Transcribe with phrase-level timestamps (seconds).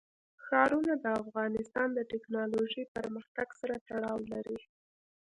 [0.45, 4.59] ښارونه د افغانستان د تکنالوژۍ پرمختګ سره تړاو لري.